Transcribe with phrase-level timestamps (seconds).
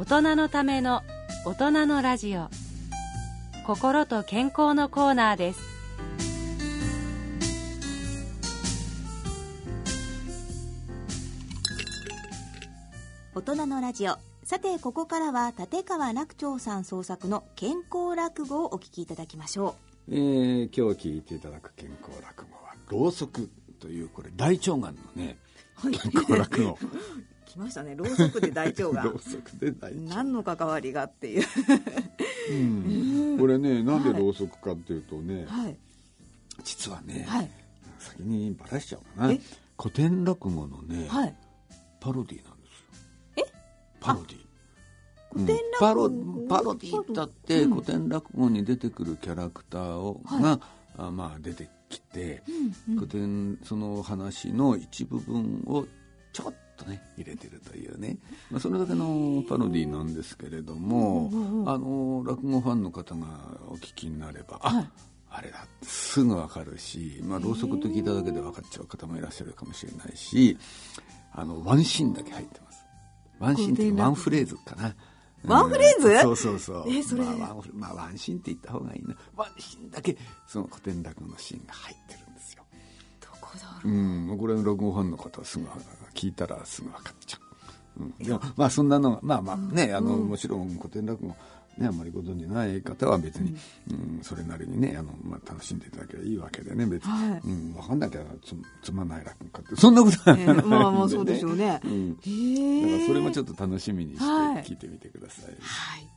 [0.00, 1.02] 大人のための
[1.44, 2.48] 大人のラジオ。
[3.66, 5.60] 心と健康のコーナーです。
[13.34, 14.16] 大人のラジオ。
[14.42, 19.76] さてここからは立川楽長さん創作の健康落語をお聞きいただきましょ
[20.08, 25.36] う、えー、今日聞いていただく健康落語はろうそくというこれ大腸がんのね、
[25.74, 26.78] はい、健康落語
[27.50, 27.96] 来ましたね。
[27.96, 29.02] ろうそくで大腸が。
[29.10, 30.14] ろうそくで大腸。
[30.14, 31.46] 何の関わりがっていう。
[32.52, 32.54] う
[33.34, 35.76] ん、 これねなんでろうそくかっていうとね、はい、
[36.62, 37.50] 実はね、はい、
[37.98, 39.34] 先にばらしちゃうかな。
[39.76, 41.34] 古典落語のね、はい、
[41.98, 43.46] パロディなんですよ。
[43.48, 43.52] え？
[43.98, 44.38] パロディ。
[45.32, 50.60] 古典落語、パロディだって古典落語に出てくるキャラクターを、が、
[50.96, 52.42] あまあ出てきて、
[52.88, 55.86] うんうん、古典その話の一部分を
[56.32, 58.16] ちょっとね入れてるというね、
[58.50, 61.30] まあ、それだけのパロディなんですけれども、
[61.66, 63.26] あの落語ファンの方が
[63.68, 64.88] お聞きになれば、はい、
[65.30, 65.66] あれだ。
[65.82, 70.58] すぐ分かるし、まあ、ろうそくと聞いただけで分かっちゃう方もいらっしゃるかもしれないし
[71.32, 72.84] あのワンシーンだけ入ってます。
[73.38, 74.94] ワンシーンっていうかワンフレーズかな。
[75.44, 76.84] ワンフレーズ、うん、そうそうそう。
[76.88, 79.16] えそれ、まあ、ワンまあ、ワンシーンって言った方がいいな。
[79.36, 82.20] ワンシーンだけ、その古典落語のシーンが入ってる
[83.84, 83.88] う。
[83.88, 85.66] うん、これ落語ファンの方はすぐ
[86.14, 87.38] 聞いたらすぐ分かっちゃ
[87.98, 88.02] う。
[88.02, 91.34] うん、でもまあそんなのまあまあね、あのもちろん古典落語
[91.78, 93.54] ね、あんまりご存じない方は別に、
[93.90, 106.10] うん、うん、それなりにねあの、まあ、楽しんでいただければいいわけでね別に、はい、うん、分かんなきゃつつまんない落語かってそんなことはない、えー、まあまあそうでしょうね、 うん、だからそれもちょっと楽しみにして聞いてみてください、はい、はい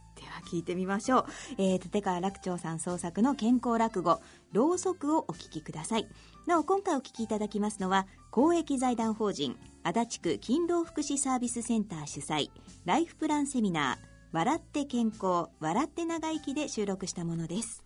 [0.54, 1.26] 聞いてみましょう、
[1.58, 4.22] えー、立川楽長さん創作の健康落語
[4.54, 6.08] 「ろうそく」をお聞きください
[6.45, 12.49] なお今回お聞きいただきますのは公益財団法人足立区勤労福祉サービスセンター主催
[12.83, 13.97] ライフプランセミナー
[14.33, 17.83] 「笑って健康笑って長生き」で収録したものです。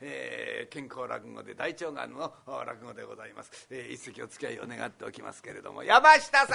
[0.00, 2.32] えー、健康落語で大腸がんの
[2.66, 6.54] 落語でございます、えー、一席お付き合いを願っておきますけれども山下さ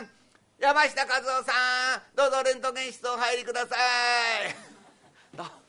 [0.00, 0.08] ん
[0.58, 1.52] 山下和夫さ
[1.98, 3.76] んどうぞレントゲン室お入りくださ
[5.36, 5.36] い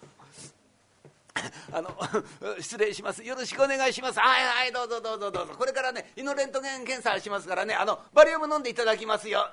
[1.74, 1.96] あの
[2.60, 3.24] 失礼します。
[3.24, 4.20] よろしくお願いします。
[4.20, 5.54] はいはいどうぞどうぞどうぞ。
[5.58, 7.74] これからね胃のレントゲン検査しますからね。
[7.76, 9.50] あのバリウム飲んでいただきますよ。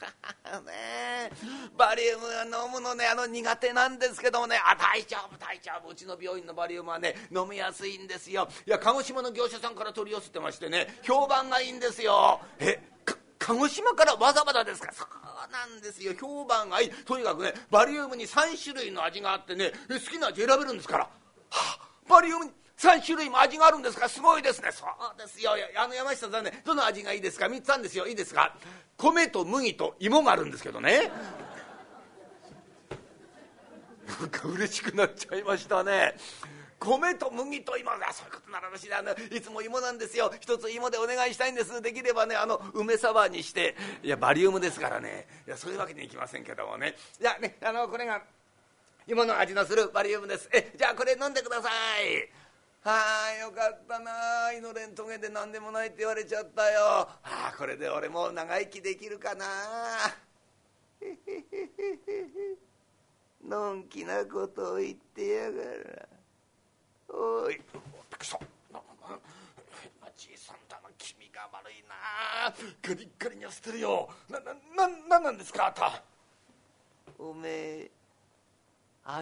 [0.64, 1.30] ね
[1.76, 4.58] バリウム飲むのねあの苦手なんですけどもね。
[4.64, 5.90] あ大丈夫大丈夫。
[5.90, 8.48] うちの病院のバリウムはね飲みやすいんですよ。
[8.66, 12.40] いや鹿児島の業者さんから取り寄せてましてね評判がいいんですよ。
[12.58, 12.82] え
[13.38, 14.90] 鹿児島からわざわざですか？
[15.42, 16.12] そうなんですよ。
[16.20, 16.90] 評判がいい。
[16.90, 21.10] とにかくねバリウムに3種類の味があってね好きな味選べるんですから、は
[21.50, 21.78] あ、
[22.08, 24.70] バリウムに3種類も味があるんですかすごいですね。
[24.72, 25.52] そうですよ。
[25.76, 28.06] あの山下さんねどの味がいいですか？3つあるんですよ。
[28.06, 28.54] いいですか？
[28.96, 31.10] 米と麦と芋があるんですけどね。
[34.20, 36.14] なんか嬉しくなっちゃいましたね。
[36.80, 40.32] 米と麦と芋がそういうことならしいあのいつも芋なんですよ。
[40.40, 41.82] 一つ芋でお願いしたいんです。
[41.82, 45.26] できればねあの梅サワーにしていやバリウムですからね。
[45.46, 46.96] いやそういうわけにいきませんけどもね。
[47.20, 48.22] いやねあのこれが
[49.06, 50.48] 芋の味のするバリウムです。
[50.52, 51.72] えじゃあこれ飲んでください。
[52.82, 54.52] はあよかったな。
[54.54, 56.80] 胃のレントゲンで何でもないって言われちゃったよ。
[56.80, 59.44] はあこれで俺も長生きできるかな。
[63.46, 66.19] のんきなことを言ってやがら
[67.12, 67.62] おいびっ
[68.10, 68.38] くりした
[70.16, 74.52] じいさんだな気味が悪いなガリッガリに捨てるよなな
[75.08, 76.02] ななんですかあた
[77.18, 77.90] おめえ
[79.06, 79.14] 明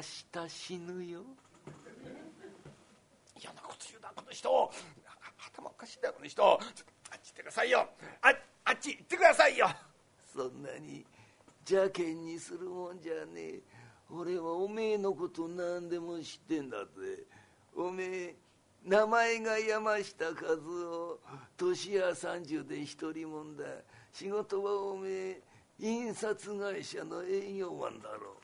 [0.45, 1.23] 日死ぬよ
[3.41, 4.71] 嫌なこと言うなこの人
[5.47, 6.59] 頭おかしいだこの人あっ
[7.23, 7.89] ち行ってくださいよ
[8.23, 8.29] あ
[8.65, 9.69] あっち行ってくださいよ
[10.35, 11.07] そんなに
[11.69, 13.61] 邪険にするもんじゃねえ
[14.11, 17.25] 俺はおめえのこと何でも知ってんだぜ
[17.81, 18.35] おめえ
[18.85, 21.21] 名前が山下和夫。
[21.57, 23.65] 年や30で一人もんだ。
[24.13, 25.41] 仕事はおめえ
[25.79, 28.37] 印刷会社の営業マンだろ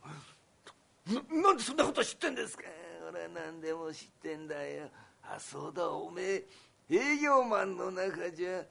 [1.09, 1.43] う。
[1.43, 2.63] なんでそんなこと知ってんですか？
[3.11, 4.89] 俺は何でも知ってんだよ。
[5.25, 6.47] あそうだおめえ
[6.89, 8.63] 営業マンの中じゃ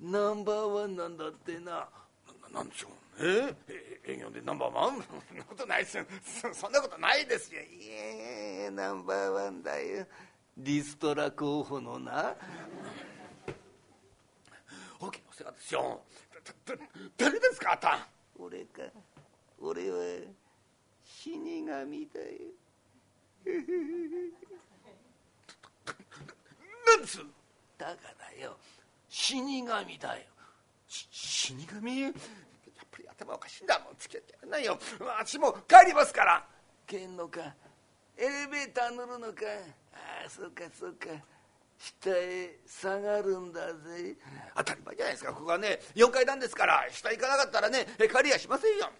[0.00, 1.88] ナンバーワンなんだってな。
[2.54, 3.52] なんでしょうえ
[4.06, 5.02] 営業でナンバーワン？
[5.28, 6.06] そんなことないですよ。
[6.52, 7.60] そんなことないですよ。
[7.60, 10.06] いえナンバーワンだよ。
[10.56, 12.36] リストラ候補のな。
[15.00, 16.00] 大きなお世話ですよ。
[17.16, 18.08] 誰ですかあた
[18.38, 18.82] 俺か。
[19.60, 19.96] 俺は
[21.04, 21.88] 死神だよ。
[26.86, 27.18] なんです
[27.76, 27.96] だか
[28.38, 28.56] らよ。
[29.08, 30.22] 死神だよ。
[30.86, 32.14] 死神？
[33.16, 34.78] 頭おかしいんだもん付き合ってやらないよ。
[35.18, 36.44] 私も帰りますから。
[36.86, 37.40] けんのか？
[38.16, 39.42] エレベーター乗るのか？
[39.92, 41.06] ああそうかそうか。
[41.78, 44.16] 下へ下がるんだぜ。
[44.56, 45.32] 当たり前じゃないですか。
[45.32, 48.90] ここはね4階段ですから下行かなかったらね帰りやしませんよ。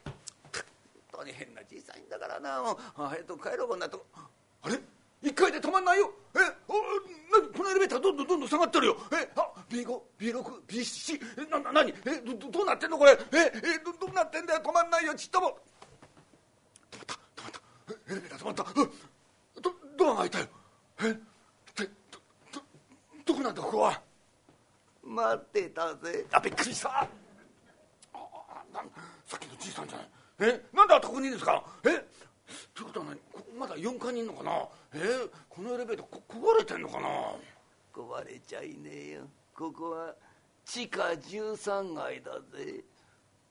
[1.12, 2.62] 本当に変なじいさんだからな。
[2.62, 4.06] もう早く帰ろうこんなとこ。
[4.62, 4.78] あれ？
[5.24, 6.12] 1階で止まんないよ。
[6.34, 6.38] え？
[6.68, 8.96] おなこのエレベーターどんどんどんどん下がってるよ。
[9.10, 9.26] え？
[9.36, 11.94] あ B5B6B7 なな何？
[12.04, 12.98] えどどうなってんの？
[12.98, 13.12] これ。
[13.12, 13.16] え？
[13.32, 14.60] えどどうなってんだよ？
[14.62, 15.58] 止まんないよちっとも。
[16.90, 18.12] 止まった止まった。
[18.12, 18.64] エレベーター止まった。
[19.62, 20.46] ドドアが開いたよ。
[21.04, 21.18] え？
[23.24, 24.02] どこなんだここは？
[25.02, 26.26] 待ってたぜ。
[26.32, 27.00] あびっくりした。
[27.00, 27.08] あ
[28.74, 28.80] な
[29.26, 30.08] さっきのじいさんじゃない。
[30.52, 30.60] え？
[30.74, 31.64] なんであここにいるんですか？
[31.84, 32.04] え？
[32.74, 33.18] ということは何？
[33.58, 34.50] まだ4階にいるのかな？
[34.94, 37.08] えこのエレベーター壊れてんのかな？
[37.92, 39.22] 壊れちゃいねえよ。
[39.54, 40.14] ここは
[40.64, 42.84] 地下13階だぜ。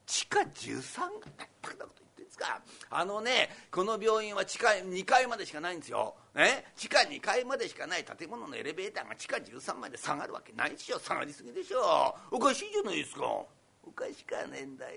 [0.06, 0.84] 地下 13?
[1.62, 2.62] 階だことですか。
[2.90, 11.00] あのねこの病院は地下2階までしかないんですよ、ね、地下2階までしかない建物のエレベーターが地下13まで下がるわけないでしょ。
[11.00, 12.16] 下がりすぎでしょ。
[12.32, 13.26] おかしいじゃないですか。
[13.86, 14.92] おかしかねえんだよ。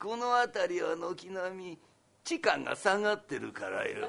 [0.00, 1.78] この辺りは軒並み
[2.24, 4.08] 地価が下がってるからよ。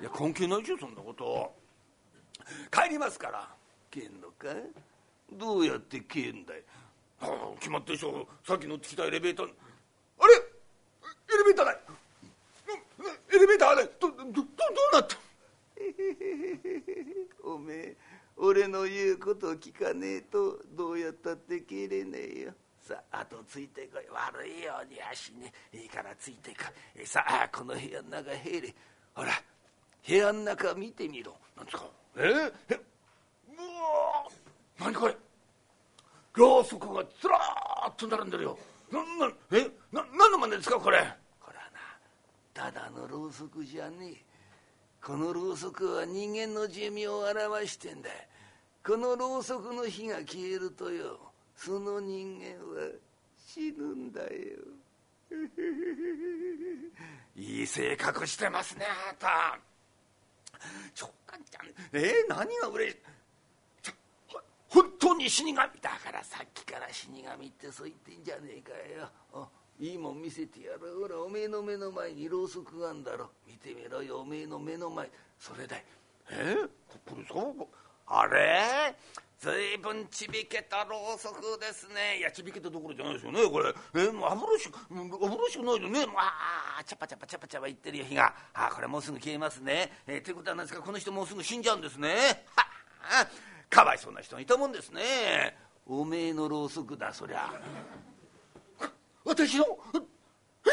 [0.00, 1.54] いや関係ないでしょそんなこと。
[2.70, 3.48] 帰りますから。
[3.90, 4.48] 帰んのか
[5.32, 6.62] どうやって帰んだよ、
[7.20, 8.26] はあ、決まってでしょ。
[8.46, 10.34] さっき乗ってきたエレベーターあれ？
[10.34, 11.78] エレベーターない。
[13.34, 14.42] エレベーターあれどどどど
[14.92, 15.16] うなった？
[17.48, 17.96] おめえ
[18.36, 22.54] 俺の言うこと聞かねえとどうやったって帰れねえよ。
[22.80, 24.06] さあ後ついてこい。
[24.10, 25.52] 悪いように足ね。
[25.72, 26.56] いいからついてこ
[27.00, 27.06] い。
[27.06, 28.74] さあこの部屋の中入れ。
[29.14, 29.32] ほら
[30.06, 31.34] 部屋の中見てみろ。
[31.56, 31.84] なんですか。
[32.16, 32.20] え？
[32.20, 32.74] ー、え？
[32.74, 34.28] うわ
[34.80, 35.16] 何これ？
[36.34, 38.58] ろうそくがずらーっと並んでるよ。
[38.90, 39.70] ななえ？
[39.92, 41.04] な何の真似ですかこれ？
[42.54, 44.16] ただのろうそくじゃねえ。
[45.04, 48.10] このろうそくは人間の寿命を表してんだ。
[48.84, 51.18] このろうそくの火が消えるとよ
[51.54, 52.88] その人間は
[53.46, 54.28] 死ぬんだよ。
[57.36, 59.58] いい性格してますねあなた
[60.94, 61.10] ちゃん。
[61.92, 62.98] えー、何が嬉しい？
[64.68, 65.56] 本当に死神。
[65.56, 68.70] だからさっきから死神ってそう言ってんじゃねえか
[69.00, 69.48] よ。
[69.80, 73.30] いいもん見せてやるほらおめえの目の前にろうそくがあんだろ。
[73.46, 75.08] 見てみろよおめえの目の前。
[75.38, 75.84] それだい。
[76.30, 76.56] え？
[76.64, 76.68] ー、
[77.06, 77.34] これさ
[78.08, 78.94] あれ？
[79.38, 82.18] ずいぶんちびけたろうそくですね。
[82.18, 83.72] いやちびけたどころじゃないですよねこれ。
[83.94, 86.06] えー、もう油しく油しくないでね。
[86.16, 88.34] あチャパチャパチャパチャパいってるよ火が。
[88.52, 89.92] あこれもうすぐ消えますね。
[90.08, 92.44] えー、ってことは何ですかこの人もうすぐ死んじゃうんですね。
[92.56, 92.66] は
[93.22, 93.28] あ
[93.70, 95.56] かわいそうな人がいたもんですね。
[95.86, 97.52] おめえのろうそくだそりゃ。
[99.24, 99.64] 私の？
[99.94, 100.68] え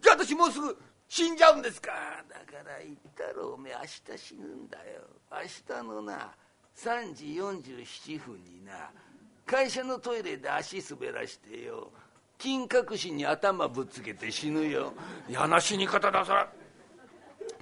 [0.00, 0.74] じゃあ私もうすぐ
[1.06, 1.92] 死んじゃうんですか。
[2.30, 5.02] だから言ったろおめえ明日死ぬんだよ。
[5.30, 5.38] 明
[5.76, 6.34] 日のな
[6.76, 8.90] 3時47分にな。
[9.46, 11.90] 会社のトイレで足滑らしてよ。
[12.38, 14.92] 金閣寺に頭ぶっつけて死ぬよ。
[15.28, 16.50] 嫌な死に方だそら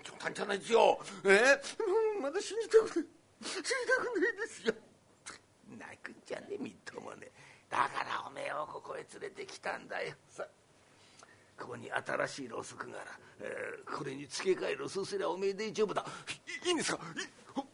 [0.04, 1.00] 冗談じゃないですよ。
[1.24, 1.28] え？
[1.28, 3.06] ー、まだ死にたくない。
[3.42, 4.74] 死にたくないですよ。
[5.78, 7.30] 泣くんじゃねえみっともね。
[7.68, 10.14] だからおめえをここへ連れてきたんだよ。
[10.28, 10.46] さ
[11.58, 13.04] ここに新しいろうそくがら、
[13.40, 16.04] えー、これに付け替えるそうすりゃおめえ大丈夫だ。
[16.64, 17.00] いいいんですか？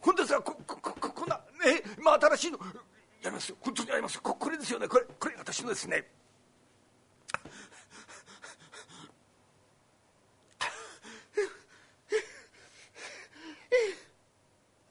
[0.01, 0.41] 本当ですか？
[0.41, 2.59] ここここんなねまあ新しいの。
[3.21, 3.57] やりますよ。
[3.61, 4.87] 本当にやりますここれですよね。
[4.87, 6.09] これこれ私のですね。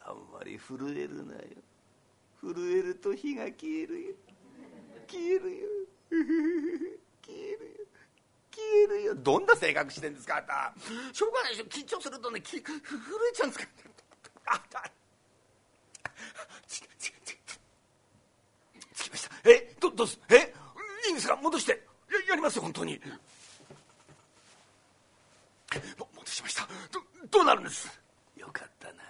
[0.07, 1.41] あんまり震えるなよ。
[2.41, 4.15] 震えると火が消えるよ
[5.09, 5.69] 消えるよ
[7.25, 7.87] 消えるよ
[8.51, 10.73] 消えるよどんな性格してんですかあんた。
[11.13, 11.65] しょうがないでしょ。
[11.65, 13.73] 緊張するとねき震えちゃうんですか。
[14.47, 14.85] あた
[18.95, 20.53] つきましたえどどうすえ
[21.07, 21.79] いいんですか戻してや
[22.31, 23.01] やりますよ本当に
[25.73, 27.01] 戻しましたど
[27.31, 28.01] どうなるんです
[28.37, 29.03] よかったな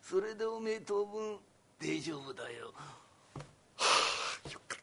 [0.00, 1.38] それでおめえ当分
[1.80, 2.72] 大丈夫だよ
[3.76, 3.86] は
[4.46, 4.80] あよかっ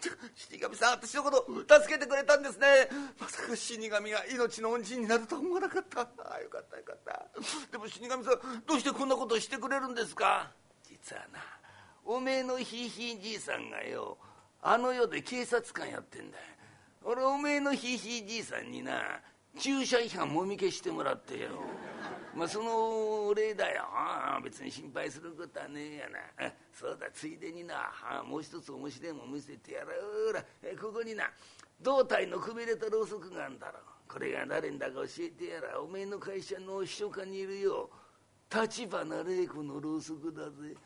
[0.00, 0.08] た
[0.50, 1.46] 死神さん私のこと
[1.80, 2.88] 助けてくれたんですね。
[3.20, 6.00] まさか死神が命の恩人になるとは思わなかった。
[6.00, 7.26] ああよかったよかった。
[7.70, 10.50] でも死神さんどうしてこんなことをしてくれるんですか？
[10.88, 11.38] 実はな
[12.04, 14.16] おめえのひいひいじいさんがよ
[14.62, 16.38] あの世で警察官やってんだ。
[16.38, 16.42] よ
[17.04, 19.20] 俺おめえのひいひいじいさんにな
[19.58, 21.48] 駐車違反もみ消してもらってよ。
[22.34, 23.84] まあそのお礼だよ。
[24.42, 26.52] 別に心配することはねえやな。
[26.78, 27.90] そうだついでにな。
[28.24, 29.90] もう一つ面白いもん見せてやろ
[30.30, 30.40] うら。
[30.80, 31.24] ここにな。
[31.82, 35.80] 胴体のくびれたろうそくがあんだろこれが誰んだか教えてやら。
[35.80, 37.90] おめえの会社の秘書課にいるよ。
[38.54, 40.76] 立花玲子のろうそくだぜ。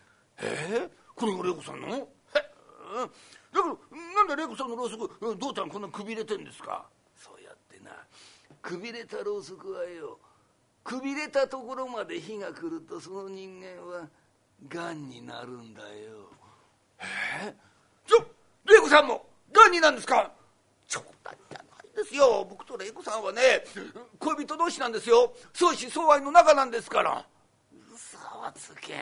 [0.40, 0.88] え？
[0.88, 1.88] ー、これが玲子さんの？
[1.88, 2.06] へだ
[3.52, 3.64] けど
[4.14, 6.86] なんで玲子さんのろうそく胴体こんなくびれてんですか？
[7.16, 7.90] そうやってな。
[8.62, 10.18] くびれたろうそくはよ
[10.82, 14.08] くびれたところまで火が来るとその人間は
[14.68, 15.88] がんになるんだよ。
[17.00, 17.04] え？
[17.48, 17.54] ー、
[18.08, 18.24] じゃ
[18.64, 20.30] 玲子さんもがんになんですか？
[20.88, 22.46] 冗談じゃないですよ。
[22.48, 23.40] 僕と玲子さんはね
[24.18, 25.32] 恋人同士なんですよ。
[25.52, 27.26] 相思相愛の仲なんですから。
[27.92, 28.94] 嘘はつけ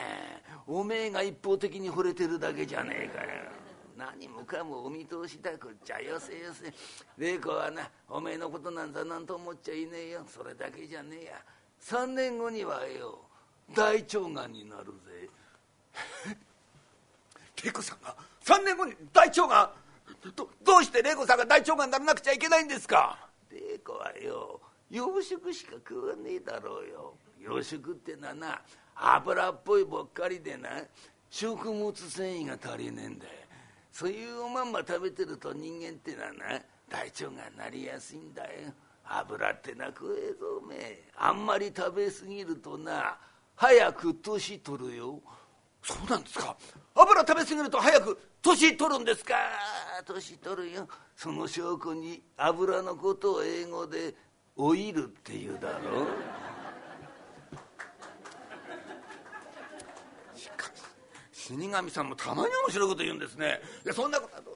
[0.67, 3.29] おめえが一方的に惚れてるだけじゃねえかよ。
[3.97, 6.73] 何もかもお見通しだこっちゃよせよせ。
[7.17, 10.25] 玲子はなおめえのことなんざ何と思っちゃいねえよ。
[10.27, 11.33] それだけじゃねえや。
[11.83, 13.19] 3年後にはよ
[13.75, 15.29] 大腸がんになるぜ
[17.63, 19.73] 玲子さんが3年後に大腸が
[20.35, 23.17] どどうして玲子さんが大腸がんにならなくちゃいけないんですか？
[23.49, 27.17] 玲子はよ洋食しか食わねえだろうよ。
[27.39, 28.61] 洋食ってのはな
[28.95, 30.69] 油っぽいばっかりでな
[31.29, 33.31] 食物繊維が足りねえんだよ。
[33.91, 38.73] そういうおまんま食べてると人間ってのはな大腸がんなりやすいんだよ。
[39.05, 41.09] 油ってな食えぞおめえ。
[41.17, 43.17] あんまり食べ過ぎるとな
[43.55, 45.21] 早く年取るよ。
[45.83, 46.55] そうなんですか。
[46.95, 49.35] 油食べ過ぎると早く年取るんですか。
[50.05, 50.87] 年取るよ。
[51.15, 54.13] その証拠に油のことを英語で
[54.55, 56.05] オイルって言うだろ
[60.35, 60.67] しか
[61.31, 63.61] し死神さんもたまに面白いこと言うんですね。
[63.85, 64.50] いやそんなこと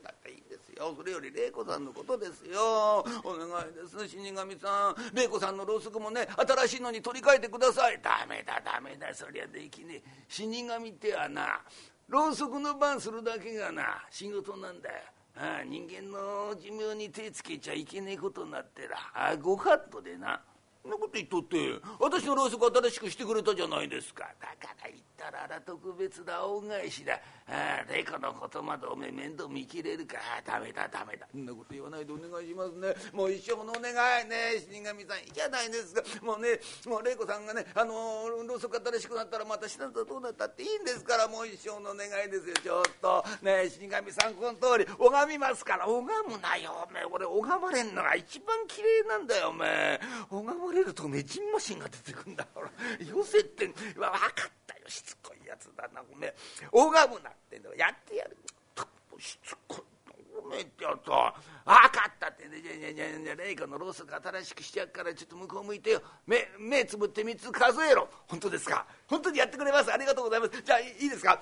[0.77, 3.05] よそれより玲子さんのことですよ。
[3.24, 4.08] お願いです。
[4.08, 4.96] 死神さん。
[5.15, 8.00] 玲子さんのろうそくもね新しいのに取り替えてください。
[8.01, 9.13] ダメだダメだ。
[9.13, 10.03] そりゃできねえ。
[10.27, 11.62] 死神ってはな
[12.10, 14.96] ろうそくの番するだけがな仕事なんだよ。
[15.38, 20.41] ああ人間の寿命に手つけちゃいけねえことになってらあごカットでな。
[20.86, 21.58] んなこと言っとって
[22.00, 24.24] 私のろうそく新しくしてくれたじゃないですか。
[24.39, 27.20] だから言ったらあら特別だ恩返しだ。
[27.48, 30.18] ああ玲子のことまでおめ面倒見きれるか。
[30.46, 31.27] ダメだダメだ。
[31.32, 32.96] そんなこと言わないでお願いしますね。
[33.13, 36.01] もう一生のお願いね死神さんいいじゃないですか。
[36.22, 41.27] もうねもう玲子さんがねあのろうそく新しくなったらまた死なとどうなったっていいんですから。
[41.27, 42.56] もう一生のお願いですよ。
[42.63, 43.24] ちょっと。
[43.42, 45.88] ね死神さんこの通り拝みますから。
[45.88, 47.06] 拝むなよおめえ。
[47.06, 50.00] 俺拝まれんのが一番綺麗なんだよおめえ。
[50.30, 52.70] 拝まれるとねじんましんが出てくんだほら。
[53.05, 54.89] よせって分かったよ。
[54.89, 56.36] しつこいやつだなおめえ
[56.72, 57.74] 拝むなっての。
[57.75, 58.38] やってやる。
[59.20, 59.84] しつこい。
[60.38, 62.62] おめえってやつは分かったってね。
[62.62, 66.01] じゃじゃじゃじゃ子のろうそく新しくしてやっからちょっと向こう向いてよ。
[66.27, 68.10] 目目つぶって3つ数えろ。
[68.27, 68.86] 本当ですか？
[69.08, 69.91] 本当にやってくれます。
[69.91, 70.62] ありがとうございます。
[70.62, 71.41] じゃあいいですか？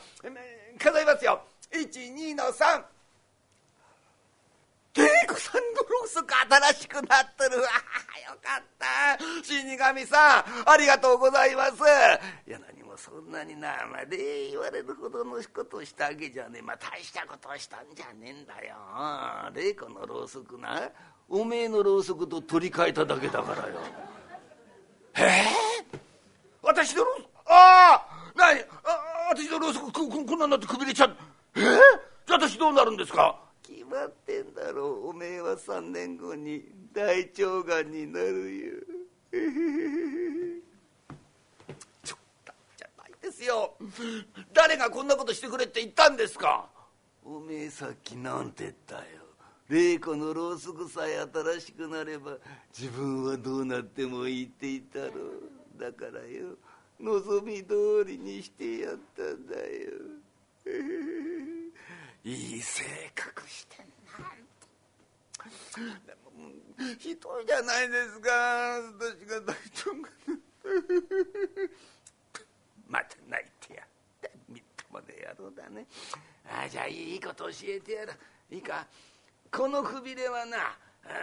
[0.80, 1.44] 数えますよ。
[1.72, 2.86] 12の3
[4.96, 7.58] 玲子さんのろうそく新しくなってる。
[7.58, 7.68] わよ
[8.42, 9.18] かった。
[9.44, 11.74] 死神さんありがとうございます。
[12.48, 16.62] いや何もそんなになまあ礼言われるほどのことをしたわけじゃねえ。
[16.62, 18.76] まあ大したことをしたんじゃねえんだよ。
[19.54, 20.90] 玲子のろうそくな
[21.28, 23.80] おめえのろうそくと取り替えただけだからよ。
[25.16, 25.22] え
[25.94, 25.98] え
[26.62, 28.60] 私のろうそくああ何？
[28.60, 28.66] あ
[29.36, 31.16] 私のろうそくこここんなんなってくびれちゃう。
[31.56, 31.64] ええ
[32.28, 33.40] じゃあ私どうなるんですか？
[33.64, 35.10] 決まってんだろう。
[35.10, 38.74] おめえは3年後に大腸がんになるよ
[42.04, 43.76] ちょっとじゃないですよ。
[44.52, 46.70] 誰がこんなことしてくれって言ったんですか。
[47.24, 49.02] おめえさっきなんて言ったよ。
[49.70, 52.38] 玲子のろうそくさえ新しくなれば
[52.78, 55.14] 自分はどうなってもいいって言ったろ
[55.78, 56.58] だからよ
[57.00, 59.64] 望み通りにしてやったんだよ。
[62.26, 63.88] いい性格してん
[65.88, 66.50] なでも
[66.98, 68.30] ひどいじゃないですか。
[68.98, 69.56] 私が大腸
[70.02, 70.10] が
[72.88, 73.88] また泣いてやっ
[74.22, 75.06] たみっともね
[75.38, 75.86] 野郎だね。
[76.50, 78.14] あじゃあいいこと教えてやる
[78.52, 78.88] いいか。
[79.52, 80.78] このくびれはな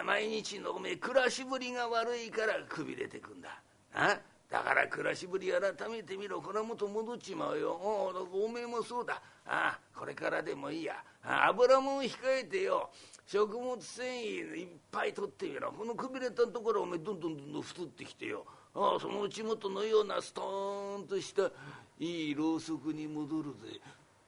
[0.05, 3.63] 毎日のおめえ暮らしぶりが悪いからくびれてくんだ。
[3.95, 4.19] あ？
[4.51, 6.43] だから暮らしぶり改めてみろ。
[6.43, 7.71] これはもと戻っちまうよ。
[7.73, 9.23] おおめえもそうだ。
[9.47, 10.95] ああこれからでもいいや。
[11.23, 12.91] 油もん控えてよ。
[13.27, 14.27] 食物繊維
[14.57, 15.71] いっぱい取ってみろ。
[15.71, 18.45] このくびれたところおめえどんどんどんどん太ってきてよ。
[18.75, 21.51] あそのうち元のようなストーンとした
[21.99, 23.81] いいろうそくに戻るぜ。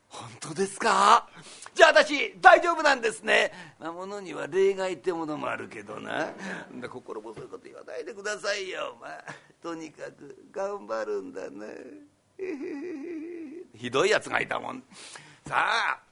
[0.09, 1.27] 本当ですか？
[1.75, 3.51] じゃあ私大丈夫なんですね。
[3.81, 6.33] まあものには例外ってものもあるけどな。
[6.91, 8.97] 心細いこと言わないでくださいよ。
[9.01, 9.25] まあ
[9.63, 11.67] とにかく頑張るんだな
[13.79, 14.83] ひどいやつがいたもん。
[15.47, 16.03] さあ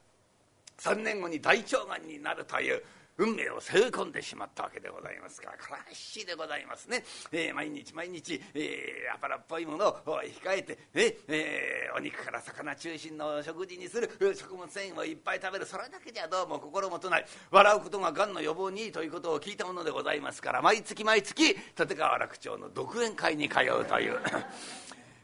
[0.77, 2.83] 3年後に大腸がんになるという
[3.17, 5.51] 運命を背負い込んでしまったわけでございますか。
[5.51, 14.09] らこれは必死でございますね、えー、毎日毎日、えー、油っぽいものを控えて、ええー、お肉から魚中心の食事にする。
[14.35, 15.65] 食物繊維をいっぱい食べる。
[15.65, 17.25] それだけじゃどうも心もとない。
[17.51, 24.19] 笑うことががんの予防にいいということを聞いたものでございますから毎月毎月立川楽町の独演会に通うという。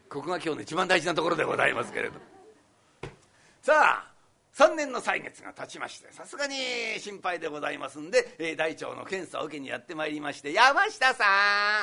[0.10, 2.20] ここが今日の一番大事なところでございますけれど。
[3.62, 4.17] さあ
[4.58, 6.56] 3年の歳月が経ちましてさすがに
[6.98, 11.24] 心配でございますんで、えー、大腸の検査を受けにやってまいりまして山下さ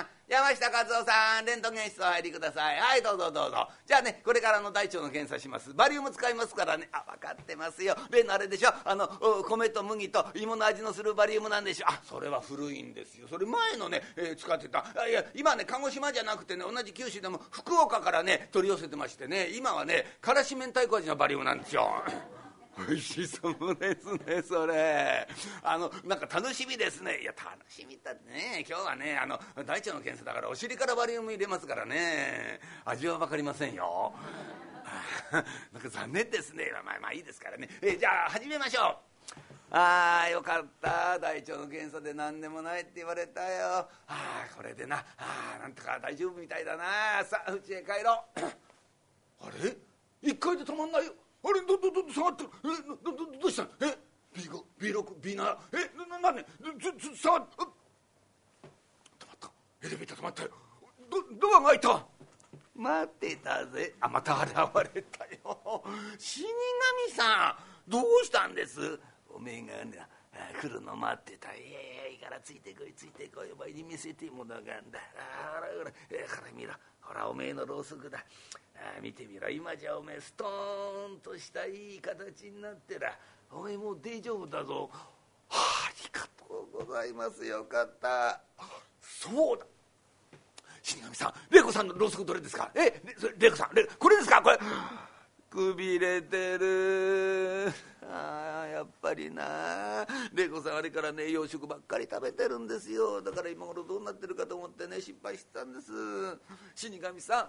[0.02, 2.78] ん山下和夫さんレントゲン室お入りください。
[2.80, 3.68] はいどうぞどうぞ。
[3.86, 5.74] じゃあねこれからの大腸の検査します。
[5.74, 6.88] バリウム使いますからね。
[6.92, 7.94] あ分かってますよ。
[8.10, 8.70] 例のあれでしょ。
[8.86, 11.86] あの米と麦と芋の味のするバリウムなんでしょ。
[11.88, 13.28] あそれは古いんですよ。
[13.28, 14.86] それ前のね、えー、使ってた。
[15.06, 19.50] いや今ね鹿児島じゃなくてね同じ九州でも福岡からね取り寄せてましてね。
[19.54, 22.02] 今はねからし明太子味のバリウムなんですよ。
[22.76, 25.28] 美味しそうですねそれ。
[25.62, 27.20] あのなんか楽しみですね。
[27.22, 32.60] いや楽しみだってね今日はねあの大腸の検査だからお尻からバリウム入れますからね。
[32.84, 34.12] 味は分かりませんよ。
[35.32, 36.70] なんか残念ですね。
[36.84, 37.68] まあまあいいですからね。
[37.80, 38.96] えじゃあ始めましょう。
[39.70, 41.18] ああよかった。
[41.18, 43.66] 大腸の検査で何でもないって言われたよ。
[43.68, 45.04] ああこれでな。
[45.16, 47.24] あなんとか大丈夫みたいだな。
[47.24, 48.40] さあ家へ帰ろう。
[49.40, 49.76] あれ？
[50.22, 51.12] 一回で止まんないよ。
[51.44, 52.50] あれどどど下がってる。
[52.64, 52.68] え
[53.04, 53.98] どどどうしたえ
[54.34, 55.90] ？B5 B6 B7 え？
[56.08, 56.44] ななんね
[56.80, 57.66] ずず下がっ止
[59.26, 59.50] まった。
[59.86, 60.50] エレベーター止まったよ。
[61.10, 62.06] ドドアが開いた。
[62.74, 63.94] 待ってたぜ。
[64.00, 64.50] あまた現
[64.94, 65.84] れたよ。
[66.18, 68.98] 死神さんどうしたんです？
[69.28, 69.84] おめえが。
[69.84, 70.08] ね
[70.60, 71.54] 来るの待ってた。
[71.54, 73.52] いやいやいいからついてこいついてこい。
[73.52, 74.98] お前に見せてものがんだ。
[75.54, 75.92] ほらほら。
[76.10, 76.72] えー、から見ろ。
[77.06, 78.18] ほらおめえのろうそくだ。
[78.76, 79.48] あ見てみろ。
[79.48, 83.16] 今じゃおめえストーンとしたいい形になってら
[83.50, 85.08] おめえもう大丈夫だぞ、は
[85.50, 87.44] あ、りがとうございます。
[87.44, 88.40] よかった。
[89.00, 89.64] そうだ。
[90.82, 92.70] 死神さん玲子さんのろうそくどれですか？
[92.74, 93.00] え
[93.38, 94.42] 玲子さんこれですか？
[94.42, 94.58] これ。
[95.54, 97.72] くびれてる。
[98.02, 100.04] ああやっぱりな。
[100.32, 103.22] 玲子さんあれからね洋食ばっかり食べてるんですよ。
[103.22, 105.92] だから今頃どうなってるかと思ってね心配してたんです。
[106.74, 107.42] 死神さ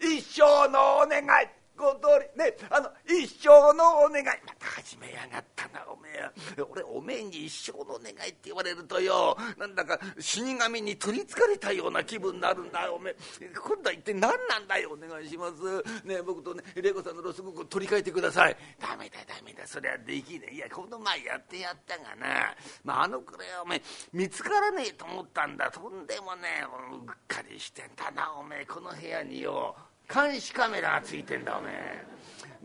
[0.00, 1.65] ん一生のお願い。
[1.76, 2.00] ご通
[2.36, 2.42] り。
[2.42, 4.24] ねあの一生のお願い。
[4.24, 6.62] また始めやがったなおめえ。
[6.62, 9.36] 俺おめえに一生のお願いって言われるとよ。
[9.58, 13.16] なんだか死神に取りつかれたような気分になるんだおめえ。
[13.54, 16.06] 今度は一体何なんだよお願いします。
[16.06, 18.56] ね僕とね玲子さんのロスブック取り替えてください。
[18.80, 19.66] ダメだダメだ。
[19.66, 20.54] それはできねえ。
[20.54, 22.54] いやこの前やってやったがな。
[22.84, 25.70] まああのくらいおめえ見つからねえと思ったんだ。
[25.70, 28.66] とんでもねうっかりしてんだなおめえ。
[28.66, 29.76] この部屋によ。
[30.12, 32.04] 監視カメラがついてんだおめえ。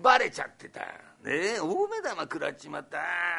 [0.02, 0.82] バレちゃってた。
[0.82, 0.86] ね
[1.26, 2.98] え大目玉食らっちまった。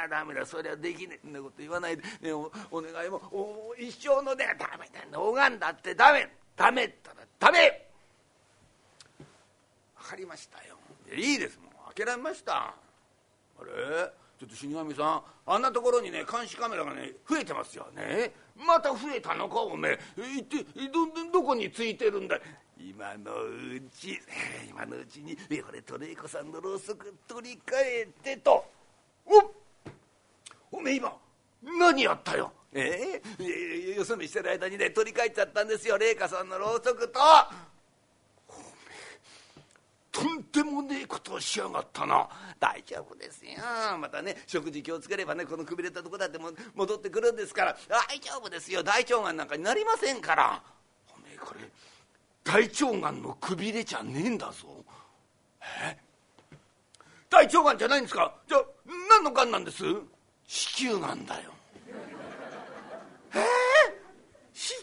[0.08, 0.46] ダメだ。
[0.46, 5.20] そりゃできねえんなこと言わないで、ね、おお願いもお一生のねダメだ。
[5.20, 5.94] 拝んだって。
[5.94, 6.28] ダメ。
[6.56, 7.88] ダメったらダメ。
[9.98, 10.76] 分かりましたよ。
[11.14, 11.58] いいです。
[11.58, 12.54] もう諦めました。
[12.56, 12.74] あ
[13.64, 14.12] れ？
[14.38, 17.86] ちょっと死神さんあんなところにね監視カメラがね増えてますよ。
[17.94, 19.98] ねまた増えたのかおめえ。
[20.38, 22.38] 一体どどこについてるんだ
[22.88, 24.21] 今のうち
[24.68, 28.64] 今のうちにこれと玲子さんのろうそく取り替えてと。
[29.25, 29.55] お
[30.73, 31.16] おめえ今
[31.62, 32.53] 何やったよ。
[32.73, 37.21] えー、よそ見してる間にね取り替えちゃったんですよ玲子さんのろうそくと。
[38.49, 38.59] おめ
[39.59, 39.62] え
[40.11, 42.29] とんでもねえことをしやがったな。
[42.59, 43.53] 大丈夫ですよ。
[43.99, 47.79] またね食事気をつければねこのくびれたとこだっても戻ってくるんですから。
[47.88, 48.83] 大丈夫ですよ。
[48.83, 50.62] 大腸がんなんかになりませんから。
[51.14, 51.61] おめえこれ
[52.44, 54.68] 大腸がんのくびれじゃねえんだぞ。
[55.85, 55.96] え？
[57.31, 58.35] 大腸がんじゃないんですか？
[58.48, 58.64] じゃあ
[59.09, 59.85] 何のがんなんです？
[60.46, 61.50] 子宮がんだよ。
[63.35, 63.38] え？
[63.38, 63.42] ー、
[64.52, 64.74] 子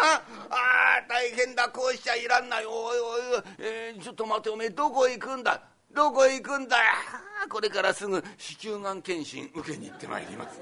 [0.00, 0.22] 宮がん？
[0.50, 0.56] あ
[0.98, 1.68] あ大変だ。
[1.68, 2.66] こうしちゃいらんない。
[2.66, 5.62] おいおい、えー、ちょっと待ておめえどこ行くんだ？
[5.94, 6.76] どこ行くんだ？
[7.48, 10.60] これからすぐ子宮がん検診受けに行ってまいります。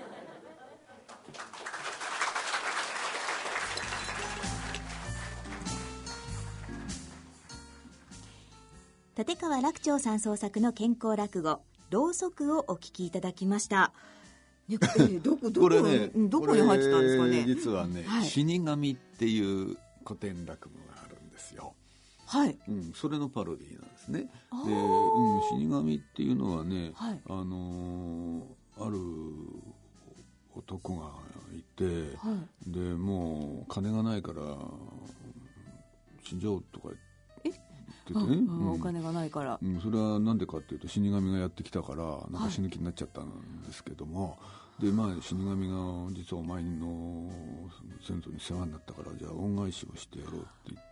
[9.17, 13.95] 立川楽長さん創作の健康落語「ろうそく」をお聞きいただきました。
[14.69, 14.77] ね、
[15.21, 17.45] どこどこね、どこに入ってたんですかね。
[17.47, 21.73] 実はね、はい、死神っていう古典落語があるんですよ。
[22.27, 24.21] はい、うん、それのパロディーなんですね。
[24.21, 24.27] で、
[24.73, 28.99] うん、死神っていうのはね、はい、あのー、ある
[30.55, 31.13] 男が
[31.57, 34.59] いて、はい、でもう金がないから
[36.23, 37.06] 死んじゃおうとか言って。
[38.13, 44.39] っててね、うんお金がないから、うん、それはなんでかっていうと死神がやってきたからなんか死ぬ気になっちゃったんですけども、
[44.79, 45.77] でまあ死神が
[46.13, 47.31] 実はお前の
[48.07, 50.49] 先祖に世話になったからじゃあ恩返しをしてやろうって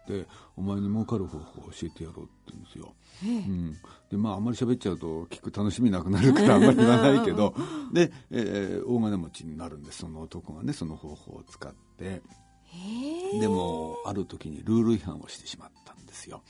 [0.08, 3.72] 言ってお前に儲かる方法を教えてやろうって言うんですよ、うん、
[4.10, 7.54] でまああんまり喋っちゃうと聞く楽しみなくなるから あんまり言わないけど。
[7.92, 9.98] で、えー、大金持ちになるんです。
[9.98, 12.22] その男がねその方法を使って。
[13.40, 16.42] でもある時にルール違反をしてしまったんですよ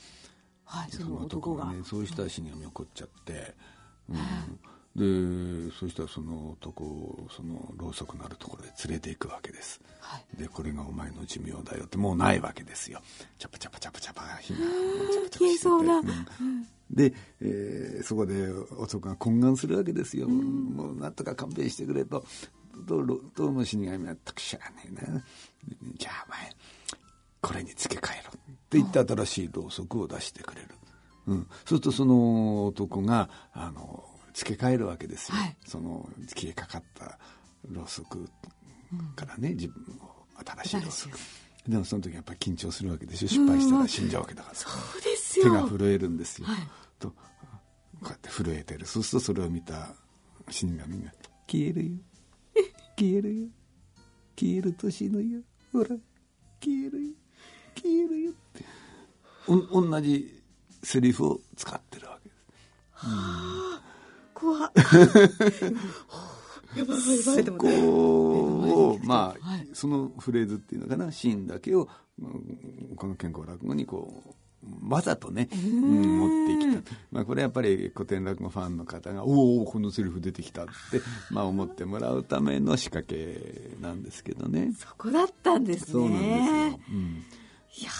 [0.65, 1.65] はいその男が。
[1.65, 3.55] ねそうしたら死神怒っちゃって、
[4.09, 4.59] うん。
[4.95, 13.01] でそしたらその男をそのろうそくのあるところで連れていくわけです、はい、でこれがお前の寿命だよってもうないわけですよ。
[13.37, 14.21] チャパチャパチャパチャパ。
[14.41, 15.69] 火がチャパチャパしてて、
[16.39, 22.23] うん、で、えー、そこで男が懇願するわけですよ、うん、もうなんとか勘弁してくれと。
[22.87, 25.23] どうどうも死神はたくしゃがねえな。
[25.97, 26.39] じゃあお前
[27.41, 28.31] これに付け替えろ
[28.65, 30.69] って言って新しいろうそくを出してくれる、
[31.27, 37.17] うん、そうするとその男があの付け替えるわけですよ、はい、その消えかかった
[37.71, 38.27] ろうそく
[39.15, 40.11] からね、うん、自分の
[40.63, 41.17] 新しいろうそく。
[41.67, 43.27] でもその時やっぱり緊張するわけでしょ。
[43.27, 45.45] 失敗したら死んじゃうわけだから、そうですよ。
[45.45, 46.57] 手が震えるんですよ、はい、
[46.99, 47.15] とこ
[48.03, 48.85] うやって震えてる。
[48.85, 49.95] そうするとそれを見た
[50.49, 51.11] 死神が
[51.49, 51.97] 「消えるよ。
[52.97, 53.47] 消えるよ。
[54.35, 55.41] 消えると死ぬよ。
[55.71, 57.13] ほら消えるよ。
[57.75, 58.33] 消えるよ」
[59.47, 60.41] お同じ
[60.83, 62.45] セリフを使ってるわけです。
[62.93, 63.81] はあ
[64.35, 64.71] 怖
[67.23, 71.87] そこを、まあ、はい、そのフレーズっていうのかな、シーンだけを、
[72.97, 76.97] この健康落語にこう、わざとね、うん、持ってきた。
[77.11, 80.73] まあ、これやっぱり古典落語ファンの方が、おお、このセリフ出てきたって、
[81.31, 84.73] まあ、思ってもらうための仕掛けなんですけどね。
[84.77, 85.91] そこだったんですね。
[85.93, 86.79] そうなんですよ。
[86.89, 87.03] うん、
[87.77, 87.91] いや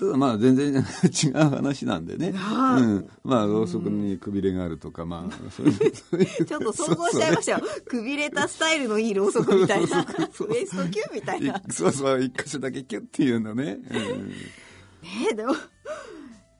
[0.00, 0.72] ただまあ全然
[1.12, 5.76] 違う話なんでね、うん、まあろうそくにくびれがあるとか、まあそういう
[6.46, 7.60] ちょっと想像しちゃいましたよ。
[7.84, 10.00] くびれたスタイルのいいろうそくみたいな。
[10.00, 11.60] ウエストキューみたいな。
[11.68, 15.54] そうそう一箇所だけキュッっていうのね、うん、ねでも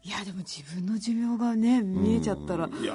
[0.02, 2.94] いやでも自分の寿命がね見えちゃったら、いや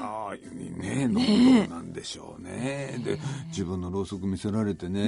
[0.76, 5.04] ねねどうなんでしょうね、ね、で自分のろうそく見せられてね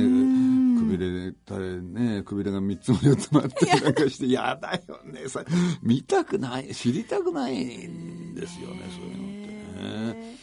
[0.79, 4.57] くびれたねくびれが3つも4つもあったりなんかしてや。
[4.61, 5.27] だよね。
[5.27, 5.43] さ
[5.81, 10.37] 見たくない知りたくないんですよねそういうのってね。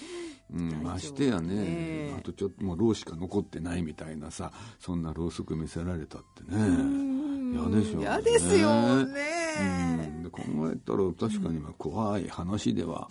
[0.53, 7.24] うん、ましてやね、あとちょっともうろうしか残ってないみたいなさそんなろうそく見せられたってね
[7.55, 8.03] 嫌でしょうね。
[8.03, 9.23] 嫌ですよね、
[9.61, 13.09] うん、で考えたら確かにまあ怖い話では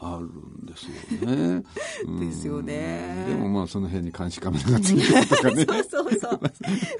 [0.00, 0.86] あるんです
[1.20, 1.62] よね、
[2.06, 3.26] うん、 ですよね。
[3.28, 5.64] でもまあその辺に監視カメラがついてるとかね。
[5.88, 6.40] そうそうそう。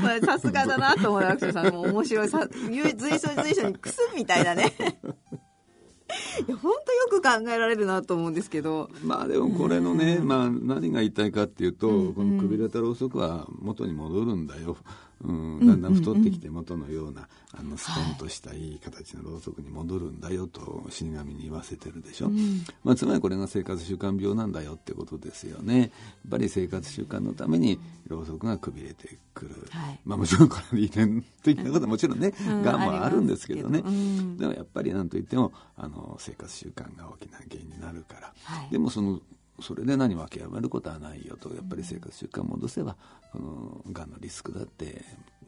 [0.00, 1.66] まあさすがだなと思う学長さん。
[1.72, 4.72] も面白いさ随所随所にクスみたいなね。
[6.46, 8.90] いや本当よく考えられるなと思うんですけど。
[9.02, 14.76] まあでもこれのね、まあ、何が言いたいかっていうと、このくびれたろうそくは元に戻るんだよ
[15.24, 25.80] うん、だんだん太ってきて元のような、あのストンとしたいい形のろうそくに戻るんだよと死神に言わせてるでしょ、うん、まあ、つまりこれが生活習慣病なんだよってことですよね。
[25.80, 25.90] やっ
[26.30, 32.80] ぱり生活習慣のためにろうそくがくびれてくる、はい、まあ、もちろんこれ遺伝的なことはもちろんね、うん、がん。
[32.80, 39.20] もあるんですけどね、うん、でもやっぱりなんといってもあの生活習慣が大きな原因になるから、はい、でもその
[39.60, 42.96] それで何も諦めることはないよとやっぱり生活習慣を戻せば
[43.32, 45.04] このがんのリスクだって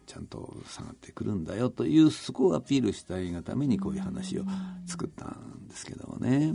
[0.07, 4.45] ちゃんと下がってくるんだよというそこをアピールしたいがためにこういう話を
[4.87, 6.55] 作ったんですけどもね。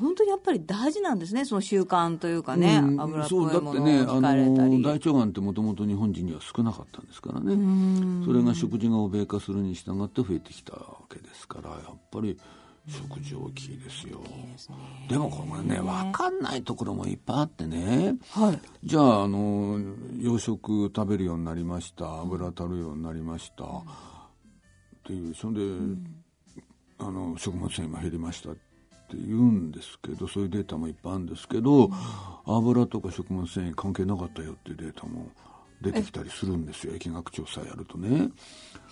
[0.00, 12.38] 本当にやっぱり大事なんですね、その習慣というかね、うん、油っぽいものを控えれたり、ね、大腸がんってもともと日本人には少なかったんですからね、それが食事が欧米化するに従って増えてきたわけですから、やっぱり
[12.88, 14.20] 食事大きいですよ。
[15.08, 18.16] ででもこれね、分かんないところもいっぱいあってね。
[18.30, 18.60] はい。
[18.82, 19.78] じゃあ、あの、
[20.18, 22.20] 洋食食べるようになりました。
[22.20, 23.64] 油足るようになりました。
[23.64, 23.68] っ
[25.04, 26.24] ていう、それで、うん、
[26.98, 28.60] あの、食物繊維も減りましたって
[29.14, 31.92] 言うんですけど、そういうデータもいっぱいあるんですけど、うん、
[32.46, 35.30] 油とか食物繊維関係なかったよっていうデータも
[35.80, 38.28] 出てきたりするんですよ疫学調査やるとね。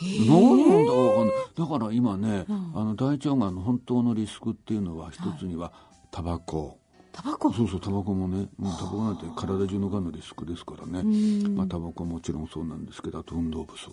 [0.00, 5.72] 何なんだかかんないだから今ね、うん、あの大腸がんの本当のリスクっていうのは一つには
[6.10, 6.78] タバコ。
[7.12, 7.50] タバコ？
[7.52, 11.02] そうそうタバコもねもうタバコなんて体中のがんのリスクですからね。
[11.48, 13.90] まあタバコはもちろんそうなんですけどあと運動不足。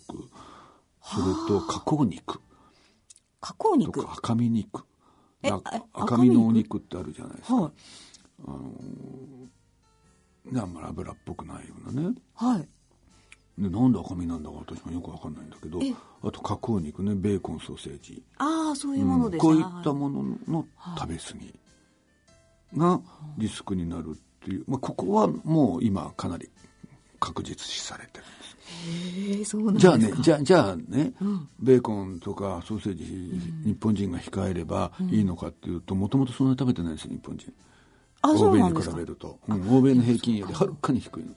[1.01, 2.41] それと加工肉。
[3.39, 4.01] 加工肉？
[4.01, 4.83] とか赤身肉。
[5.93, 7.71] 赤身のお肉ってあるじゃないですか、はい、
[8.47, 8.59] あの
[10.51, 12.15] ねあんまり油っぽくないようなね。
[12.35, 12.67] はい
[13.57, 15.79] でなんで赤身なんだか私もよく分かんないんだけど
[16.23, 18.23] あと加工肉ねベーコンソーセージ。
[18.37, 20.65] ああそういうものですね、うん、こういったものの
[20.97, 21.53] 食べ過ぎ
[22.75, 22.99] が
[23.37, 24.13] リスクになるっ
[24.43, 26.49] っていう、まあ、ここはもう今かなり
[27.19, 29.51] 確実視されてるんです。
[29.51, 37.53] そうなんじゃあね、じゃじゃあね、うん、ベーコンとかソーセージ、うん、日本人が控えればいいのかっていうと、もともとそんなに食べてないですよ、日本人。
[38.23, 41.33] 欧米に比べると、うん、欧米の平均よりはるかに低いの。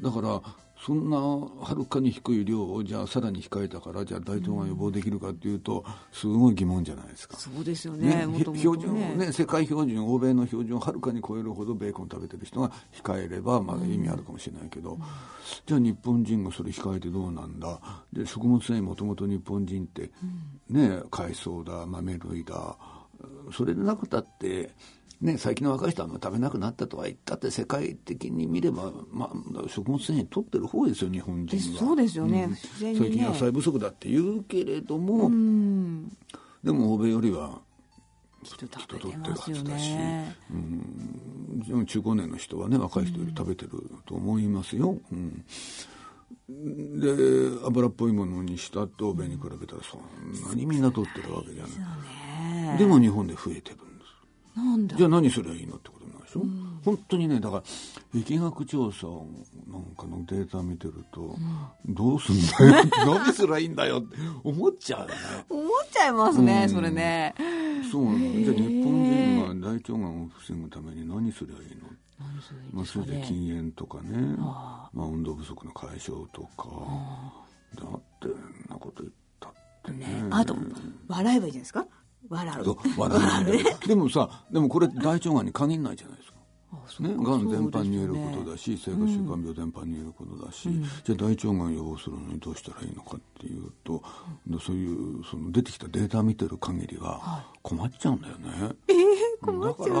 [0.00, 0.42] だから
[0.84, 7.36] そんなはるかに低い量をじゃあさらに控えたからじゃあ大腸がん予防できるかっていうとすごい疑問じゃないですか。
[7.36, 15.02] そうですよね、ね、標準ね世界標準欧米の標準をはるかに超えるほどベーコン食べてる人が控えればまだ意味あるかもしれないけど、うん、
[15.66, 17.78] じゃあ日本人がそれ控えてどうなんだ？
[18.12, 20.10] で食物繊維もともと日本人って
[20.68, 22.76] ね海藻だ豆類だ
[23.52, 24.70] それでなくたって
[25.22, 31.78] ね、最近の若い人は食べなくなったとは言ったって世界的に見れば、まあ、食物繊維取ってる方ですよ日本人は。
[31.78, 32.48] そうですよね。
[32.48, 32.56] うん、
[32.96, 35.30] 最近野菜不足だって言うけれども、
[36.64, 37.60] でも欧米よりは
[38.42, 39.92] 人取ってるはずだし、
[41.70, 43.70] うん、中高年の人はね若い人より食べてる
[44.04, 45.44] と思いますよ、うん、
[46.98, 52.78] で油っぽいものにしたって欧米に比べたらそんなにみんな取ってるわけじゃない。
[52.78, 53.76] でも日本で増えてる
[54.56, 54.96] なんだ。
[54.96, 57.62] じゃあ何すりゃいいのってことなんでしょ、うん、本当にねだから
[58.14, 59.06] 疫学調査
[59.70, 61.36] なんかのデータ見てると、
[61.86, 62.36] うん、どうすん
[62.70, 62.84] だよ？
[63.06, 65.14] 何すりゃいいんだよって思っちゃうよね。
[65.48, 67.34] 思っちゃいますね、うん、それね。
[67.90, 68.18] そうなの。
[68.18, 71.88] じゃあ日本人が大腸がんを防ぐために何すりゃいいの？
[72.72, 74.36] まあ、それで禁煙とかね。
[74.38, 76.68] まあ、運動不足の解消とか。
[77.74, 78.28] だって
[78.68, 80.06] なこと言ったってね。
[80.06, 80.28] ね。
[80.30, 80.54] あと
[81.08, 81.86] 笑えばいいじゃないですか
[82.32, 83.00] 笑う。
[83.00, 83.20] 笑
[83.84, 83.88] う。
[83.88, 86.32] でもさ、でもこれ大腸がんに限らないじゃないですか。
[87.00, 94.02] ね、がん全般に言えることだし、生活習慣病全般に言えることだし、うん、じゃあ大腸がん予防するのにどうしたらいいのかっていうと、
[94.50, 98.48] うん、そういうその出てきたデータ見てる限りは困っちゃうんだよね。
[98.50, 99.88] はい、えー、困っちゃう。
[99.88, 100.00] だか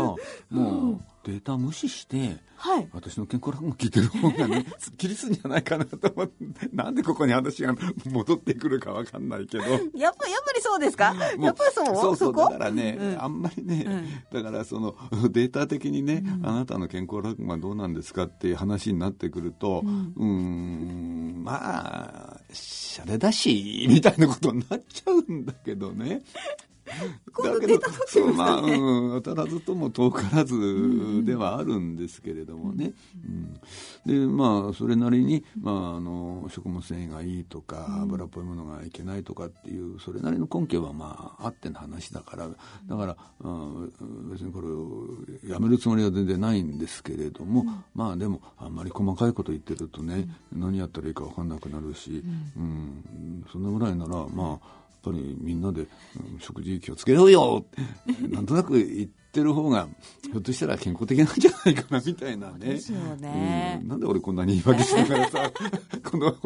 [0.50, 7.74] らもうデータ無視して、はい、私の健康楽も聞いてる方がね すっきりするんじゃないかなと思ってなんでここに話が
[8.06, 9.64] 戻ってくるかわかんないけど。
[9.64, 11.14] やっぱやっぱりそうですか？
[11.38, 13.84] やっぱりそうそうそうだからね、うん、あんまりね、
[14.32, 14.96] うん、だからその
[15.30, 21.42] データ的にね、うん、あなたの健康楽はどうなんですかっていう話になってくるとうん。
[21.44, 26.22] まあシャレだしみたいなことになっちゃうんだけどね
[27.32, 32.92] 今度出た時も、まあ、うん、当たらずとも遠からずではあるんですけれどもね、
[34.06, 42.48] うん、でまあそれなりに、まあ、あの食物繊維がいいとか油っぽいものがいけないとかっていうそれなりの根拠はまああっての話だから
[42.86, 52.22] だから、うん、別にこれをやめるつもりは全然ないんですけれども、まあでもあんまり細かいこと言ってるとね、何やったらいいか分かんなくなるし、
[52.56, 53.44] うん。
[53.50, 55.88] そんなぐらいならまあぱりみんなで、うん、
[56.40, 57.66] 食事気をつけようよ
[58.30, 59.88] なんとなく言ってる方が
[60.22, 62.78] ひょっとしたら健康的なんじゃないかなみたいなね。
[63.20, 65.52] ね、うん、なんで俺こんなに言い訳しながらさ
[66.04, 66.36] この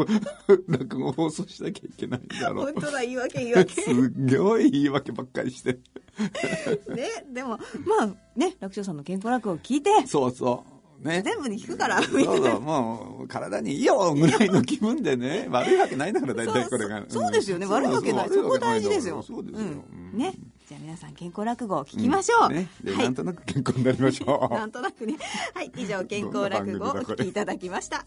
[0.69, 2.73] 落語放送しなきゃいけないんだろう。
[2.73, 3.83] 本当だ言い訳言い訳。
[3.83, 5.79] すごい言い訳ばっかりして。
[6.95, 9.91] ねでもまあね楽勝さんの健康落語を聞いて。
[10.07, 10.76] そうそう。
[11.01, 12.03] ね、全部に聞くから。
[12.03, 17.05] そうそう、もう、体にいいよぐらいの気分でね、 悪いわけないんだから、大体これが。
[17.09, 18.29] そうですよね、悪いわけない。
[18.29, 19.23] そこ大事ですよ。
[19.23, 19.85] そうですよ。
[20.13, 20.35] ね。
[20.69, 22.49] じゃあ皆さん健康落語を聞きましょう。
[22.51, 22.69] ね。
[22.83, 24.53] なんとなく健康になりましょう。
[24.55, 25.17] なんとなくね。
[25.55, 28.05] はい、以上健康落語をお聞きいただきました。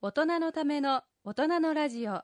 [0.00, 2.22] 大人のための大人のラジオ。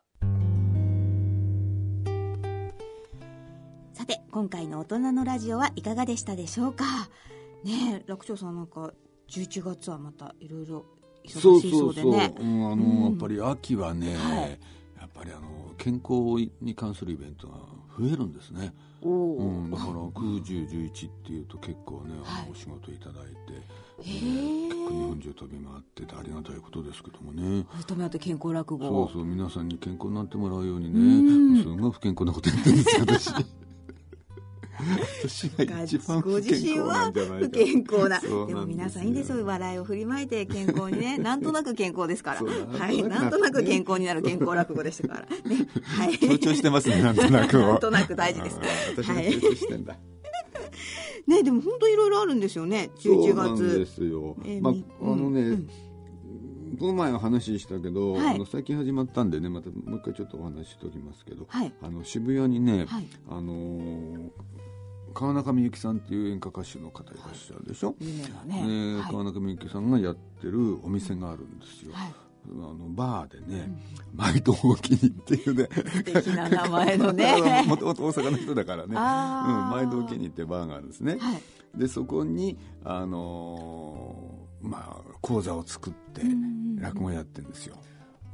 [4.04, 6.84] さて今回の大人のラジオはいかがでしたでしょうか？
[7.64, 8.92] ねえ楽長さんなんか
[9.30, 10.84] 11月はまたいろいろ
[11.24, 12.12] 忙しいそうでねそう。
[12.12, 14.50] そうそう、うん、あの、うん、やっぱり秋はね、はい、
[15.00, 17.54] やっぱりあの健康に関するイベントが
[17.98, 18.74] 増えるんですね。
[19.00, 23.52] うん、だから9、10、11っていうと結構ね、あのお仕事いただいて、
[24.02, 27.64] 結構日本中飛び回っててありがたいことですけどもね。
[27.86, 31.62] 飛び回って健康落語そうそう皆さんに健康になってもらうようにね。
[31.62, 33.63] すごい不健康なこと言ってるんですよ私
[35.22, 39.44] 私が一番不健康なんじゃないか不健康なでも皆さんいいんですよ。
[39.44, 42.42] 笑いを振りまいて健康にねなんとなく健康ですから。
[42.78, 43.02] はい。
[43.02, 45.20] なんとなく健康になる健康落語でしたから。
[45.20, 48.60] ねはい強調してますねなんとなくなんとなく大事です
[48.96, 49.96] 私が強調してんだ、
[51.26, 54.74] ねでも本当いろいろあるんですよね11月そうなんですよ、えー、まあ
[55.12, 55.68] あのね、うん
[56.78, 64.30] この前は話したけど、はい、あの最近始まったんでねまたもう一回ちょっとお話ししておきますけど、はい、あの渋谷にね、はい、あのー、
[65.14, 72.14] 川中美幸さんっていう演歌歌手の方いらっしゃるでしょ、はい、ね、川中美幸さんがやってるお店があるんですよ、はい、
[72.50, 73.72] あのバーでね、
[74.14, 75.68] 毎度お気にっていうね。
[75.72, 77.64] 素敵な名前のね。
[77.66, 81.42] もともと大阪の人だからね、うん、毎度お気にってバーがあるんですね、はい、
[81.78, 86.22] でそこにあのー、まあ講座を作って
[86.78, 87.76] 落語やってるんですよ、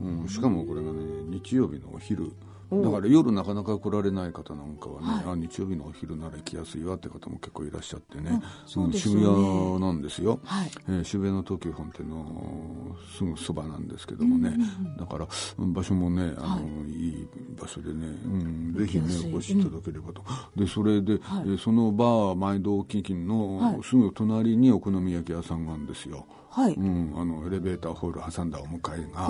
[0.01, 2.33] うん、しかもこれがね日曜日のお昼
[2.71, 8.41] だから夜なかなか来られない方なんかはね、はい、あ日曜日のお昼なら行きやすいわって方も結構いらっしゃってね、
[8.77, 14.57] うん、渋谷なんですよ、はい、えー、渋谷の東急本店のすぐそばなんですけどもね、
[14.99, 15.27] だから
[15.59, 17.29] 場所もねあの、はい、いい
[17.61, 19.05] 場所でね、うん、ぜひね
[19.35, 20.23] お越しいただければと、
[20.55, 26.25] でそれで、はい、そのバー毎度基金のすぐ隣にお好み焼き屋さんがあるんですよ。
[26.51, 26.75] はい。
[26.75, 29.29] うん、あのエレベーターホール挟んだお向かいが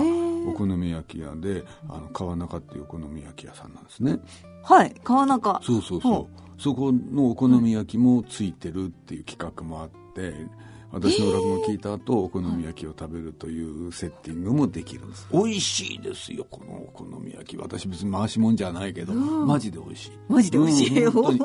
[0.49, 4.19] お好み焼き屋であの川中っていうお好み焼き屋さんなんですね。
[4.63, 4.95] はい。
[5.03, 5.61] 川中。
[5.63, 6.41] そうそうそう。
[6.59, 10.33] そこのお好み焼きもついてるっていう企画もあって
[10.91, 15.27] 私の落語を聞いた後お好み焼きを食べるというセッティングもできるんです。
[15.31, 17.57] 美味しいですよこのお好み焼き。
[17.57, 20.11] 私別に回しもんじゃないけど、マジで美味しい。
[20.27, 21.39] マジで美味しい、うん、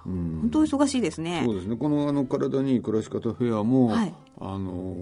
[0.09, 1.43] 本当忙しいですね。
[1.45, 1.75] そうですね。
[1.75, 4.95] このあの体にいい暮らし方フェアも、はい、あの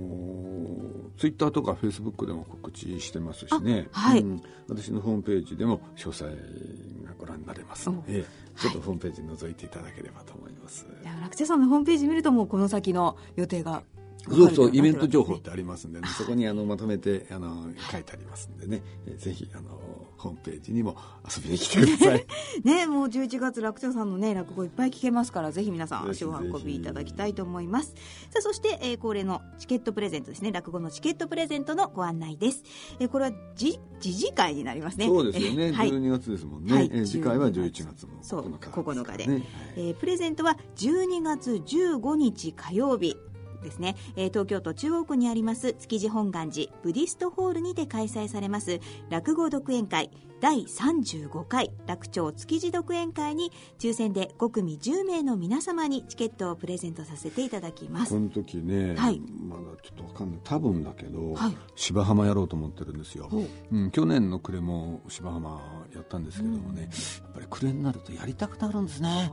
[1.17, 13.84] ツイッターとかフェイスブックでも告知してますしね、はい、うん、私のホームページでも詳細がご覧になれますので、ちょっとホームページ覗いていただければと思います、はい、楽天さんのホームページ見るともうこの先の予定が
[14.30, 18.82] そうそうイベント情報ってありますんで、ね、そこにあのまとめてあの書いてありますんでね。
[19.17, 19.80] ぜひあの
[20.17, 22.25] ホームページにも遊びに来てください。
[22.63, 27.89] ねもう11月楽長さんのね落語いっぱい聞けますからぜひ皆さん足を運びいただきたいと思います。
[28.32, 30.51] さあそして、えー、恒例のチケットプレゼントですね。
[30.51, 32.63] 落語のチケットプレゼントのご案内です、
[32.99, 35.06] えー、これはじ次次回になりますね。
[35.06, 38.08] そうですよね、はい、12月ですもんね、はい、えー、次回は11月。
[38.08, 39.43] の9日9日で、ね、
[39.75, 43.15] えー、プレゼントは12月15日火曜日
[43.62, 58.13] ですね、えー、東京都中央区にあります築地本願寺ブディストホールにて開催されます落語独演会第35回楽町築地独演会に抽選で5組10名の皆様にチケットをプレゼントさせていただきます。
[58.13, 60.39] この時ね、はい、まだちょっと分かんない。
[60.43, 63.30] 多分だけど、はい、芝浜やろうと思ってるんですよ、
[63.72, 63.78] う。
[63.78, 65.60] ん、去年の暮れも芝浜
[65.94, 69.31] やったんですけどもね、うん、やっぱり暮れになるとやりたくなるんですね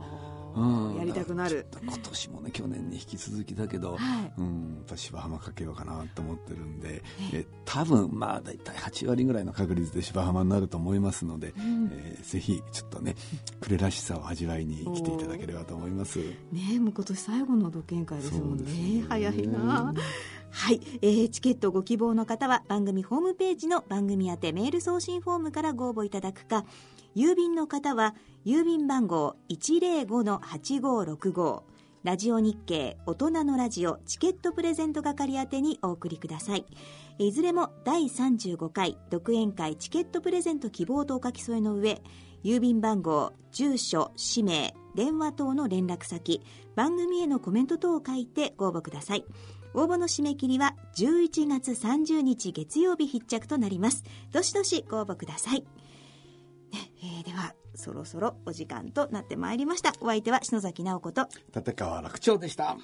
[0.97, 1.67] やりたくなる。
[1.81, 7.03] 今年もね去年に引き続きだけど、はい、うん、やっぱ芝浜かけようかなと思ってるんで、
[7.33, 13.15] え多分まあ大体8割ぐらいの確率で芝浜になると思いますので、うん、えー、ぜひちょっとね
[13.59, 16.19] 暮れらしさを味わいに来ていただければと思います。
[16.51, 19.93] ねもう今年最後の独演会ですもんね、ね、早いな。
[20.51, 26.63] はい、えー、チケットご希望の方は番組ホームページの番組宛てメール送信フォームからご応募いただくか
[27.15, 28.13] 郵便の方は
[28.45, 31.63] 郵便番号105-8565
[32.03, 36.65] ラジオ日経大人のラジオチケットプレゼント係宛てにお送りください。
[37.17, 42.01] いずれも第35回独演会チケットプレゼント希望とお書き添えの上
[42.43, 46.41] 郵便番号住所氏名電話等の連絡先
[46.75, 49.23] 番組へのコメント等を書いてご応募ください。
[49.73, 54.03] 応募の締め切りは11月30日月曜日必着となります。
[54.31, 55.63] どしどしご応募ください、
[57.25, 59.93] ではそろそろお時間となってまいりました。
[59.99, 62.77] お相手は篠崎直子と立川楽長でした。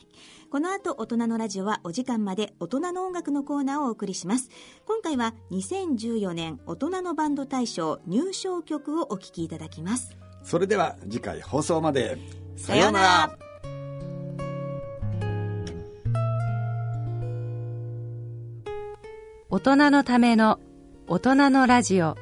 [0.51, 4.49] この後大人のラジオはお時間まで大人の音楽のコーナーをお送りします。
[4.85, 10.17] 今回は2014年大人のバンド大賞入賞曲をお聴きいただきます。
[10.43, 12.17] それでは次回放送まで。
[12.57, 13.37] さようなら。
[19.49, 20.59] 大人のための
[21.07, 22.15] 大人のラジオ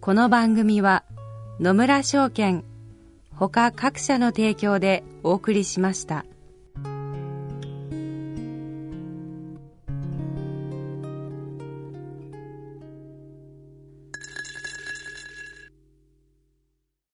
[0.00, 1.04] この番組は
[1.60, 2.64] 野村証券
[3.34, 6.24] ほか各社の提供でお送りしました。